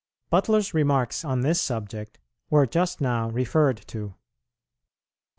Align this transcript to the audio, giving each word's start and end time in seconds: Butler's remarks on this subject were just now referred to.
Butler's 0.31 0.73
remarks 0.73 1.23
on 1.23 1.41
this 1.41 1.61
subject 1.61 2.17
were 2.49 2.65
just 2.65 3.01
now 3.01 3.29
referred 3.29 3.77
to. 3.89 4.15